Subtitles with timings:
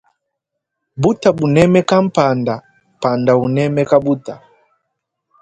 [1.01, 2.55] Buta bunemeka panda
[3.01, 4.35] panda unemeka buta.